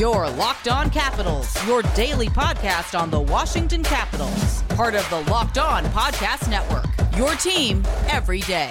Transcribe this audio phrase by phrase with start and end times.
[0.00, 4.62] Your Locked On Capitals, your daily podcast on the Washington Capitals.
[4.70, 6.86] Part of the Locked On Podcast Network.
[7.18, 8.70] Your team every day.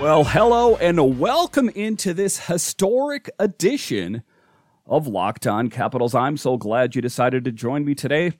[0.00, 4.22] Well, hello and welcome into this historic edition
[4.86, 6.14] of Locked On Capitals.
[6.14, 8.32] I'm so glad you decided to join me today.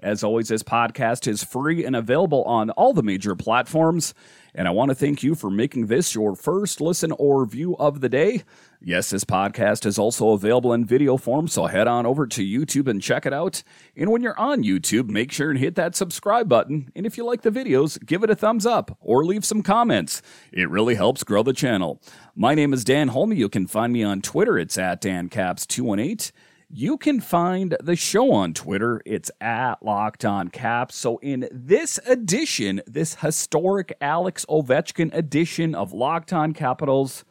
[0.00, 4.14] As always, this podcast is free and available on all the major platforms.
[4.52, 8.00] And I want to thank you for making this your first listen or view of
[8.00, 8.42] the day.
[8.84, 12.88] Yes, this podcast is also available in video form, so head on over to YouTube
[12.88, 13.62] and check it out.
[13.96, 16.90] And when you're on YouTube, make sure and hit that subscribe button.
[16.96, 20.20] And if you like the videos, give it a thumbs up or leave some comments.
[20.50, 22.02] It really helps grow the channel.
[22.34, 23.34] My name is Dan Holme.
[23.34, 24.58] You can find me on Twitter.
[24.58, 26.32] It's at DanCaps218.
[26.68, 29.00] You can find the show on Twitter.
[29.06, 30.96] It's at Locked On Caps.
[30.96, 37.24] So, in this edition, this historic Alex Ovechkin edition of Locked On Capitals,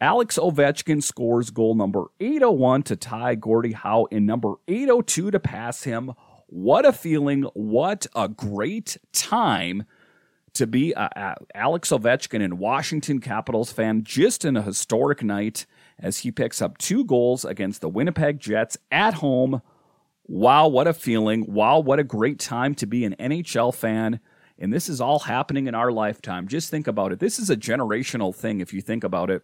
[0.00, 5.82] Alex Ovechkin scores goal number 801 to tie Gordie Howe and number 802 to pass
[5.82, 6.12] him.
[6.46, 7.42] What a feeling.
[7.54, 9.84] What a great time
[10.54, 15.66] to be a, a Alex Ovechkin and Washington Capitals fan just in a historic night
[15.98, 19.62] as he picks up two goals against the Winnipeg Jets at home.
[20.28, 21.52] Wow, what a feeling.
[21.52, 24.20] Wow, what a great time to be an NHL fan.
[24.60, 26.46] And this is all happening in our lifetime.
[26.46, 27.18] Just think about it.
[27.18, 29.42] This is a generational thing if you think about it.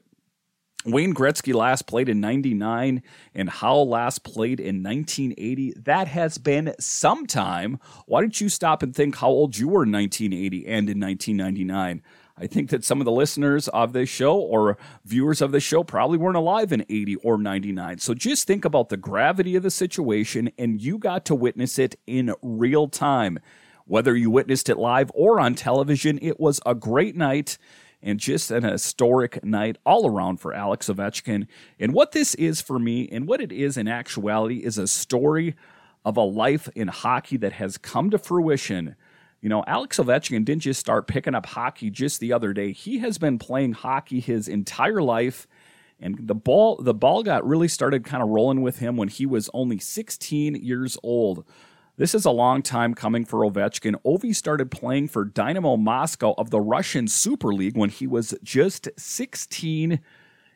[0.84, 3.02] Wayne Gretzky last played in 99
[3.34, 5.74] and Howe last played in 1980.
[5.84, 7.78] That has been some time.
[8.06, 12.02] Why don't you stop and think how old you were in 1980 and in 1999?
[12.36, 15.84] I think that some of the listeners of this show or viewers of this show
[15.84, 17.98] probably weren't alive in 80 or 99.
[17.98, 21.98] So just think about the gravity of the situation and you got to witness it
[22.06, 23.38] in real time.
[23.86, 27.56] Whether you witnessed it live or on television, it was a great night
[28.04, 31.48] and just an historic night all around for Alex Ovechkin.
[31.80, 35.56] And what this is for me, and what it is in actuality, is a story
[36.04, 38.94] of a life in hockey that has come to fruition.
[39.40, 42.72] You know, Alex Ovechkin didn't just start picking up hockey just the other day.
[42.72, 45.46] He has been playing hockey his entire life.
[45.98, 49.24] And the ball the ball got really started kind of rolling with him when he
[49.24, 51.46] was only 16 years old.
[51.96, 53.94] This is a long time coming for Ovechkin.
[54.04, 58.88] Ovi started playing for Dynamo Moscow of the Russian Super League when he was just
[58.96, 60.00] 16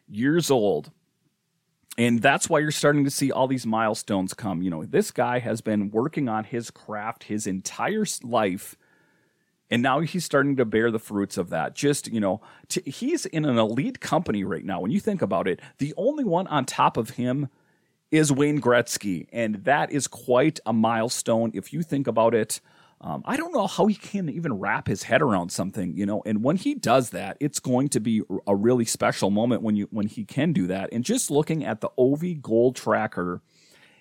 [0.08, 0.90] years old.
[1.96, 4.62] And that's why you're starting to see all these milestones come.
[4.62, 8.76] You know, this guy has been working on his craft his entire life.
[9.70, 11.76] And now he's starting to bear the fruits of that.
[11.76, 12.40] Just, you know,
[12.84, 14.80] he's in an elite company right now.
[14.80, 17.48] When you think about it, the only one on top of him
[18.10, 22.60] is Wayne Gretzky, and that is quite a milestone if you think about it.
[23.00, 26.20] Um, I don't know how he can even wrap his head around something, you know.
[26.26, 29.86] And when he does that, it's going to be a really special moment when you
[29.90, 30.88] when he can do that.
[30.92, 33.40] And just looking at the Ovi goal tracker,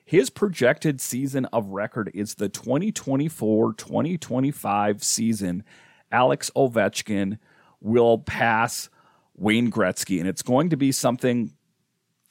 [0.04, 5.64] his projected season of record is the 2024-2025 season.
[6.12, 7.38] Alex Ovechkin
[7.82, 8.90] will pass
[9.36, 11.54] Wayne Gretzky, and it's going to be something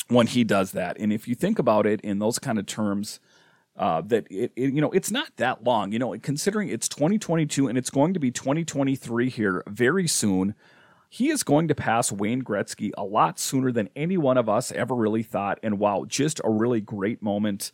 [0.09, 0.97] when he does that.
[0.99, 3.21] And if you think about it in those kind of terms,
[3.77, 7.69] uh, that it, it, you know it's not that long you know considering it's 2022
[7.69, 10.55] and it's going to be 2023 here very soon
[11.09, 14.73] he is going to pass Wayne Gretzky a lot sooner than any one of us
[14.73, 15.59] ever really thought.
[15.63, 17.73] And wow just a really great moment.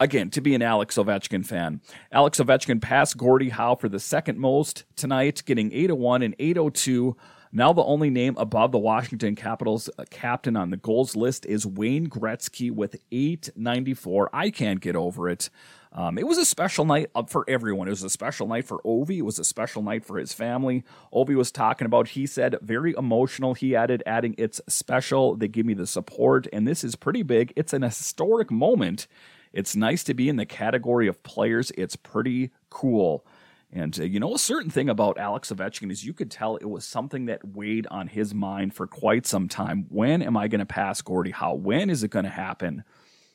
[0.00, 1.80] Again to be an Alex Ovechkin fan.
[2.10, 7.16] Alex Ovechkin passed Gordie Howe for the second most tonight getting 801 and 802
[7.54, 11.66] now, the only name above the Washington Capitals uh, captain on the goals list is
[11.66, 14.30] Wayne Gretzky with 894.
[14.32, 15.50] I can't get over it.
[15.92, 17.88] Um, it was a special night for everyone.
[17.88, 19.18] It was a special night for Ovi.
[19.18, 20.82] It was a special night for his family.
[21.12, 23.52] Ovi was talking about, he said, very emotional.
[23.52, 25.36] He added, adding, it's special.
[25.36, 27.52] They give me the support, and this is pretty big.
[27.54, 29.06] It's an historic moment.
[29.52, 31.70] It's nice to be in the category of players.
[31.76, 33.26] It's pretty cool.
[33.72, 36.68] And uh, you know, a certain thing about Alex Ovechkin is you could tell it
[36.68, 39.86] was something that weighed on his mind for quite some time.
[39.88, 41.54] When am I going to pass Gordie Howe?
[41.54, 42.84] When is it going to happen?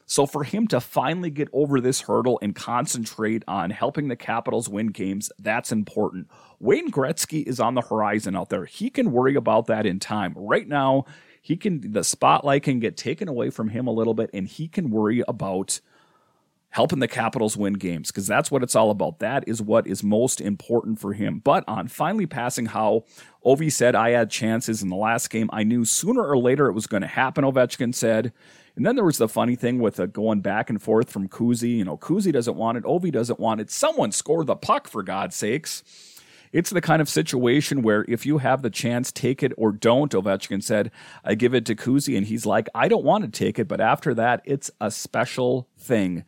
[0.09, 4.69] So for him to finally get over this hurdle and concentrate on helping the Capitals
[4.69, 6.29] win games, that's important.
[6.59, 8.63] Wayne Gretzky is on the horizon out there.
[8.63, 10.33] He can worry about that in time.
[10.37, 11.05] Right now,
[11.41, 14.67] he can the spotlight can get taken away from him a little bit and he
[14.67, 15.81] can worry about
[16.69, 19.19] helping the Capitals win games because that's what it's all about.
[19.19, 21.39] That is what is most important for him.
[21.39, 23.03] But on finally passing Howe
[23.45, 25.49] Ovi said, I had chances in the last game.
[25.53, 28.33] I knew sooner or later it was going to happen, Ovechkin said.
[28.75, 31.77] And then there was the funny thing with uh, going back and forth from Kuzi.
[31.77, 33.71] You know, Kuzi doesn't want it, Ovi doesn't want it.
[33.71, 35.83] Someone score the puck for God's sakes.
[36.53, 40.11] It's the kind of situation where if you have the chance, take it or don't.
[40.11, 40.91] Ovechkin said,
[41.23, 43.81] I give it to Kuzi, and he's like, I don't want to take it, but
[43.81, 46.23] after that, it's a special thing.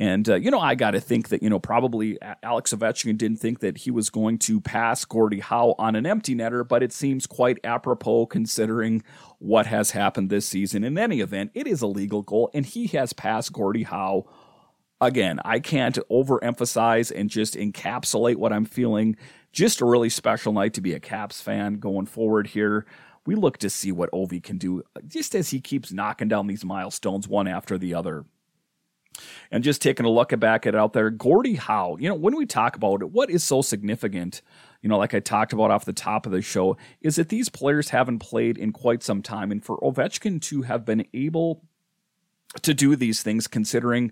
[0.00, 3.36] And, uh, you know, I got to think that, you know, probably Alex Ovechkin didn't
[3.36, 6.90] think that he was going to pass Gordie Howe on an empty netter, but it
[6.90, 9.02] seems quite apropos considering
[9.40, 10.84] what has happened this season.
[10.84, 14.24] In any event, it is a legal goal, and he has passed Gordie Howe.
[15.02, 19.18] Again, I can't overemphasize and just encapsulate what I'm feeling.
[19.52, 22.86] Just a really special night to be a Caps fan going forward here
[23.26, 26.64] we look to see what Ovi can do just as he keeps knocking down these
[26.64, 28.24] milestones one after the other.
[29.50, 32.36] And just taking a look back at it out there, Gordie Howe, you know, when
[32.36, 34.42] we talk about it, what is so significant,
[34.82, 37.48] you know, like I talked about off the top of the show, is that these
[37.48, 39.50] players haven't played in quite some time.
[39.50, 41.64] And for Ovechkin to have been able
[42.62, 44.10] to do these things considering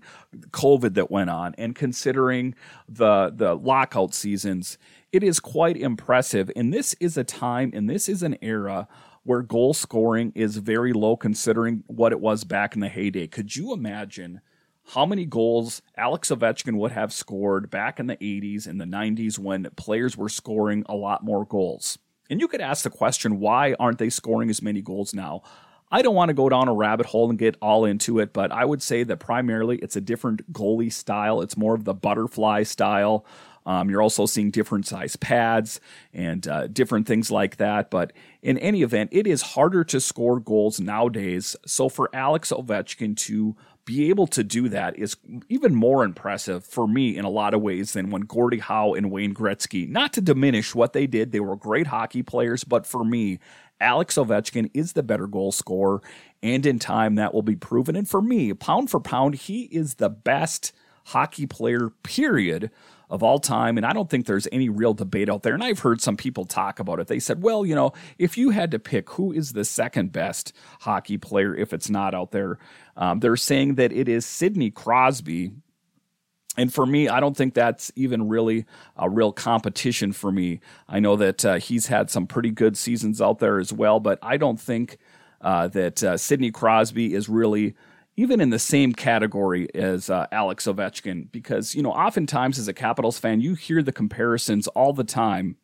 [0.51, 2.55] COVID that went on and considering
[2.87, 4.77] the the lockout seasons,
[5.11, 6.49] it is quite impressive.
[6.55, 8.87] And this is a time and this is an era
[9.23, 13.27] where goal scoring is very low considering what it was back in the heyday.
[13.27, 14.41] Could you imagine
[14.93, 19.37] how many goals Alex Ovechkin would have scored back in the 80s and the 90s
[19.37, 21.99] when players were scoring a lot more goals.
[22.29, 25.43] And you could ask the question, why aren't they scoring as many goals now?
[25.91, 28.51] I don't want to go down a rabbit hole and get all into it, but
[28.51, 31.41] I would say that primarily it's a different goalie style.
[31.41, 33.25] It's more of the butterfly style.
[33.65, 35.79] Um, you're also seeing different size pads
[36.13, 37.91] and uh, different things like that.
[37.91, 41.55] But in any event, it is harder to score goals nowadays.
[41.65, 43.55] So for Alex Ovechkin to
[43.89, 45.17] be able to do that is
[45.49, 49.09] even more impressive for me in a lot of ways than when Gordie Howe and
[49.09, 53.03] Wayne Gretzky, not to diminish what they did, they were great hockey players, but for
[53.03, 53.39] me,
[53.81, 56.03] Alex Ovechkin is the better goal scorer,
[56.43, 57.95] and in time that will be proven.
[57.95, 60.71] And for me, pound for pound, he is the best
[61.05, 62.69] hockey player, period,
[63.09, 63.77] of all time.
[63.77, 65.53] And I don't think there's any real debate out there.
[65.53, 67.07] And I've heard some people talk about it.
[67.07, 70.53] They said, well, you know, if you had to pick who is the second best
[70.81, 72.59] hockey player, if it's not out there,
[72.95, 75.51] um, they're saying that it is Sidney Crosby.
[76.57, 78.65] And for me, I don't think that's even really
[78.97, 80.59] a real competition for me.
[80.87, 84.19] I know that uh, he's had some pretty good seasons out there as well, but
[84.21, 84.97] I don't think
[85.41, 87.75] uh, that uh, Sidney Crosby is really
[88.19, 92.73] even in the same category as uh, Alex Ovechkin, because, you know, oftentimes as a
[92.73, 95.55] Capitals fan, you hear the comparisons all the time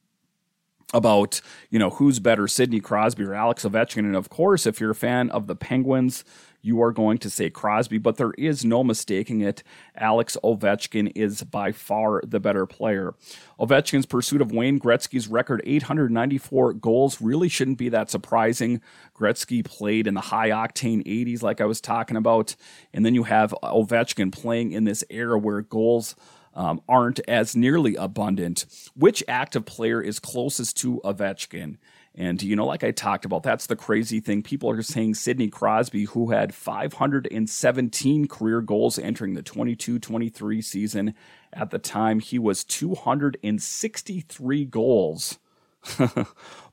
[0.94, 4.00] about, you know, who's better, Sidney Crosby or Alex Ovechkin.
[4.00, 6.24] And of course, if you're a fan of the Penguins,
[6.66, 9.62] you are going to say Crosby, but there is no mistaking it.
[9.96, 13.14] Alex Ovechkin is by far the better player.
[13.60, 18.82] Ovechkin's pursuit of Wayne Gretzky's record 894 goals really shouldn't be that surprising.
[19.16, 22.56] Gretzky played in the high octane 80s, like I was talking about.
[22.94, 26.16] And then you have Ovechkin playing in this era where goals.
[26.58, 28.66] Um, aren't as nearly abundant.
[28.96, 31.76] Which active player is closest to Ovechkin?
[32.18, 34.42] And, you know, like I talked about, that's the crazy thing.
[34.42, 41.14] People are saying Sidney Crosby, who had 517 career goals entering the 22 23 season.
[41.52, 45.40] At the time, he was 263 goals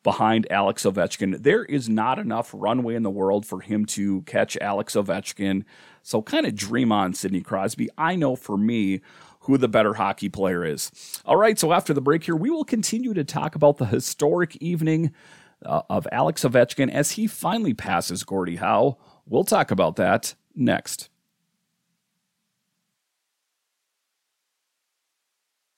[0.04, 1.42] behind Alex Ovechkin.
[1.42, 5.64] There is not enough runway in the world for him to catch Alex Ovechkin.
[6.04, 7.88] So kind of dream on, Sidney Crosby.
[7.98, 9.00] I know for me,
[9.42, 10.90] who the better hockey player is.
[11.24, 14.56] All right, so after the break here, we will continue to talk about the historic
[14.56, 15.12] evening
[15.64, 18.98] uh, of Alex Ovechkin as he finally passes Gordie Howe.
[19.26, 21.08] We'll talk about that next.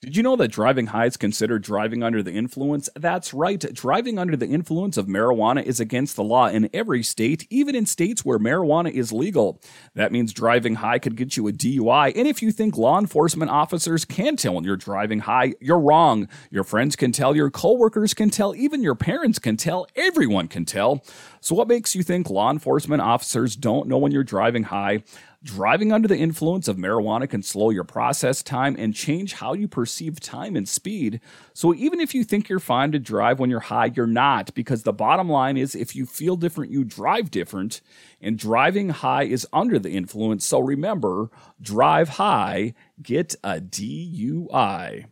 [0.05, 2.91] Did you know that driving high is considered driving under the influence?
[2.95, 3.59] That's right.
[3.59, 7.87] Driving under the influence of marijuana is against the law in every state, even in
[7.87, 9.63] states where marijuana is legal.
[9.95, 12.15] That means driving high could get you a DUI.
[12.15, 16.29] And if you think law enforcement officers can tell when you're driving high, you're wrong.
[16.51, 20.67] Your friends can tell, your coworkers can tell, even your parents can tell, everyone can
[20.67, 21.03] tell.
[21.41, 25.03] So what makes you think law enforcement officers don't know when you're driving high?
[25.45, 29.69] Driving under the influence of marijuana can slow your process time and change how you
[29.69, 31.21] perceive time and speed.
[31.53, 34.85] So even if you think you're fine to drive when you're high, you're not, because
[34.85, 37.83] the bottom line is if you feel different, you drive different.
[38.23, 40.47] And driving high is under the influence.
[40.47, 41.29] So remember,
[41.61, 42.73] drive high,
[43.03, 45.05] get a DUI.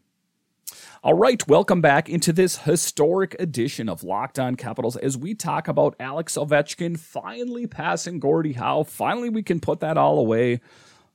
[1.05, 5.67] All right, welcome back into this historic edition of Locked On Capitals as we talk
[5.67, 8.85] about Alex Ovechkin finally passing Gordie Howe.
[8.85, 10.61] Finally, we can put that all away.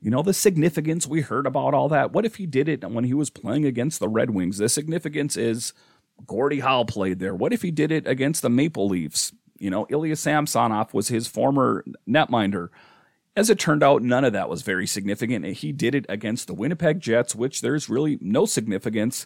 [0.02, 2.12] You know, the significance, we heard about all that.
[2.12, 4.58] What if he did it when he was playing against the Red Wings?
[4.58, 5.72] The significance is
[6.26, 7.34] Gordie Howe played there.
[7.34, 9.32] What if he did it against the Maple Leafs?
[9.58, 12.72] You know, Ilya Samsonov was his former netminder
[13.38, 15.46] As it turned out, none of that was very significant.
[15.46, 19.26] He did it against the Winnipeg Jets, which there's really no significance.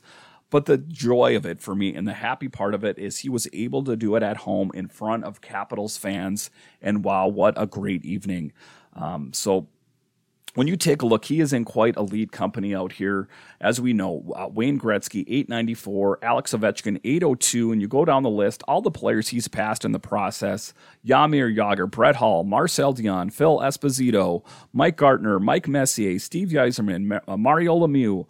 [0.52, 3.30] But the joy of it for me and the happy part of it is he
[3.30, 6.52] was able to do it at home in front of Capitals fans.
[6.82, 8.52] And wow, what a great evening.
[8.94, 9.68] Um, so
[10.54, 13.30] when you take a look, he is in quite a elite company out here.
[13.62, 18.30] As we know, uh, Wayne Gretzky, 894, Alex Ovechkin, 802, and you go down the
[18.30, 20.74] list, all the players he's passed in the process
[21.06, 24.44] Jaromir Jagr, Brett Hull, Marcel Dionne, Phil Esposito,
[24.74, 28.28] Mike Gartner, Mike Messier, Steve Yzerman, uh, Mario Lemieux.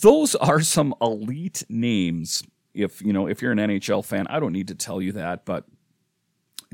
[0.00, 2.44] Those are some elite names.
[2.72, 5.44] If you know, if you're an NHL fan, I don't need to tell you that,
[5.44, 5.64] but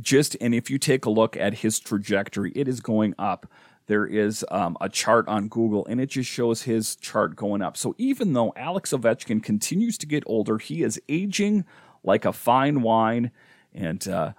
[0.00, 3.46] just and if you take a look at his trajectory, it is going up
[3.86, 7.76] there is um, a chart on Google, and it just shows his chart going up.
[7.76, 11.64] So even though Alex Ovechkin continues to get older, he is aging
[12.02, 13.30] like a fine wine,
[13.72, 14.32] and uh,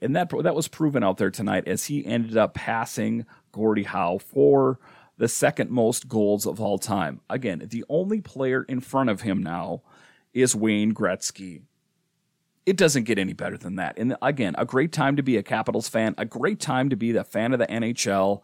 [0.00, 4.18] and that that was proven out there tonight as he ended up passing Gordie Howe
[4.18, 4.78] for
[5.16, 7.20] the second most goals of all time.
[7.30, 9.82] Again, the only player in front of him now
[10.32, 11.62] is Wayne Gretzky.
[12.66, 13.98] It doesn't get any better than that.
[13.98, 17.12] And again, a great time to be a Capitals fan, a great time to be
[17.12, 18.42] the fan of the NHL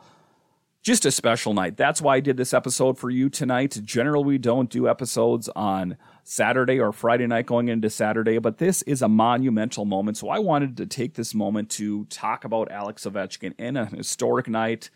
[0.83, 1.77] just a special night.
[1.77, 3.79] That's why I did this episode for you tonight.
[3.85, 8.81] Generally, we don't do episodes on Saturday or Friday night going into Saturday, but this
[8.83, 10.17] is a monumental moment.
[10.17, 14.49] So I wanted to take this moment to talk about Alex Ovechkin in a historic
[14.49, 14.89] night.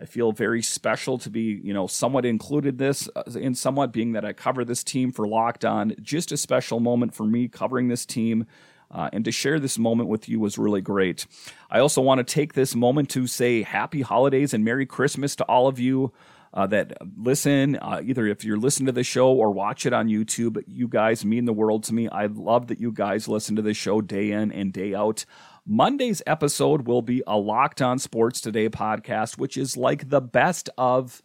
[0.00, 4.12] I feel very special to be, you know, somewhat included this uh, in somewhat being
[4.12, 5.94] that I cover this team for Locked On.
[6.00, 8.46] Just a special moment for me covering this team
[8.90, 11.26] uh, and to share this moment with you was really great.
[11.70, 15.44] I also want to take this moment to say happy holidays and Merry Christmas to
[15.44, 16.12] all of you.
[16.52, 20.08] Uh, that listen, uh, either if you're listening to the show or watch it on
[20.08, 22.08] YouTube, you guys mean the world to me.
[22.08, 25.24] I love that you guys listen to the show day in and day out.
[25.66, 30.70] Monday's episode will be a Locked On Sports Today podcast, which is like the best
[30.78, 31.22] of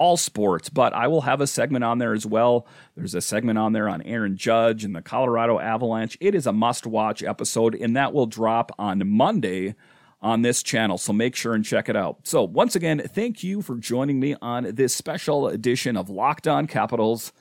[0.00, 2.66] all sports, but I will have a segment on there as well.
[2.96, 6.16] There's a segment on there on Aaron Judge and the Colorado Avalanche.
[6.20, 9.74] It is a must watch episode, and that will drop on Monday
[10.22, 10.96] on this channel.
[10.96, 12.20] So make sure and check it out.
[12.24, 16.66] So, once again, thank you for joining me on this special edition of Locked On
[16.66, 17.32] Capitals,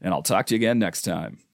[0.00, 1.38] and I'll talk to you again next time.